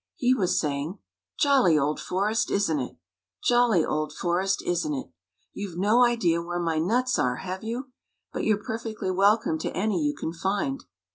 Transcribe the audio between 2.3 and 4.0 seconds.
isn't it? Jolly